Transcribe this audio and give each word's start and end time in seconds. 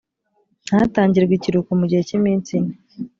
ntatangirwe 0.67 1.33
ikiruhuko 1.35 1.71
mu 1.79 1.85
gihe 1.89 2.01
cy’iminsi 2.07 2.49
ine 2.57 2.73